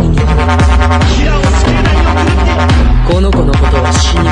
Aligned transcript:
niño. 0.00 1.07